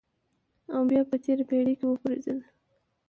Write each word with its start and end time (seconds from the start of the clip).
او 0.73 0.81
بیا 0.89 1.01
په 1.09 1.15
تېره 1.23 1.43
پېړۍ 1.49 1.73
کې 1.79 1.85
وپرځېدل. 1.87 2.39